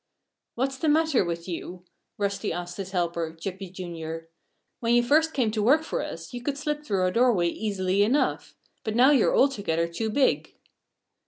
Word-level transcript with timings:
"What's 0.55 0.79
the 0.79 0.89
matter 0.89 1.23
with 1.23 1.47
you?" 1.47 1.83
Rusty 2.17 2.51
asked 2.51 2.77
his 2.77 2.89
helper, 2.89 3.37
Chippy, 3.39 3.69
Jr. 3.69 4.25
"When 4.79 4.95
you 4.95 5.03
first 5.03 5.31
came 5.31 5.51
to 5.51 5.61
work 5.61 5.83
for 5.83 6.01
us 6.01 6.33
you 6.33 6.41
could 6.41 6.57
slip 6.57 6.83
through 6.83 7.01
our 7.01 7.11
doorway 7.11 7.49
easily 7.49 8.01
enough. 8.01 8.55
But 8.83 8.95
now 8.95 9.11
you're 9.11 9.37
altogether 9.37 9.87
too 9.87 10.09
big." 10.09 10.55